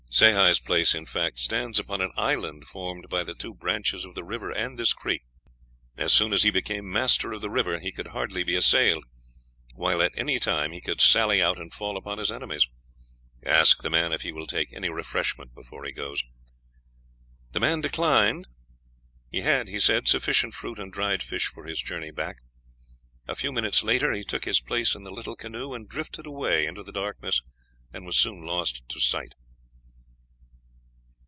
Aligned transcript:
"Sehi's 0.13 0.59
place, 0.59 0.93
in 0.93 1.05
fact, 1.05 1.39
stands 1.39 1.79
upon 1.79 2.01
an 2.01 2.11
island 2.17 2.67
formed 2.67 3.07
by 3.07 3.23
the 3.23 3.33
two 3.33 3.53
branches 3.53 4.03
of 4.03 4.13
the 4.13 4.25
river 4.25 4.51
and 4.51 4.77
this 4.77 4.91
creek. 4.91 5.23
As 5.95 6.11
soon 6.11 6.33
as 6.33 6.43
he 6.43 6.51
became 6.51 6.91
master 6.91 7.31
of 7.31 7.39
the 7.39 7.49
river, 7.49 7.79
he 7.79 7.93
could 7.93 8.07
hardly 8.07 8.43
be 8.43 8.57
assailed, 8.57 9.05
while 9.73 10.01
at 10.01 10.11
any 10.17 10.37
time 10.37 10.73
he 10.73 10.81
could 10.81 10.99
sally 10.99 11.41
out 11.41 11.57
and 11.57 11.73
fall 11.73 11.95
upon 11.95 12.17
his 12.17 12.29
enemies. 12.29 12.67
Ask 13.45 13.81
the 13.83 13.89
man 13.89 14.11
if 14.11 14.23
he 14.23 14.33
will 14.33 14.47
take 14.47 14.73
any 14.73 14.89
refreshment 14.89 15.55
before 15.55 15.85
he 15.85 15.93
goes." 15.93 16.21
The 17.53 17.61
man 17.61 17.79
declined. 17.79 18.47
He 19.29 19.39
had, 19.39 19.69
he 19.69 19.79
said, 19.79 20.09
sufficient 20.09 20.53
fruit 20.53 20.77
and 20.77 20.91
dried 20.91 21.23
fish 21.23 21.45
for 21.47 21.63
his 21.63 21.81
journey 21.81 22.11
back. 22.11 22.35
A 23.29 23.33
few 23.35 23.53
minutes 23.53 23.81
later 23.81 24.11
he 24.11 24.25
took 24.25 24.43
his 24.43 24.59
place 24.59 24.93
in 24.93 25.03
the 25.05 25.11
little 25.13 25.37
canoe 25.37 25.73
and 25.73 25.87
drifted 25.87 26.25
away 26.25 26.65
into 26.65 26.83
the 26.83 26.91
darkness, 26.91 27.41
and 27.93 28.05
was 28.05 28.17
soon 28.17 28.43
lost 28.45 28.83
to 28.89 28.99
sight. 28.99 29.35